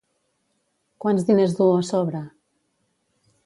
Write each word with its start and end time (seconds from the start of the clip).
Quants 1.05 1.27
diners 1.29 1.55
duu 1.61 1.77
a 1.81 1.85
sobre? 1.93 2.25